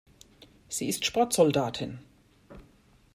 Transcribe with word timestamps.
Sie 0.67 0.87
ist 0.89 1.05
Sportsoldatin. 1.05 1.99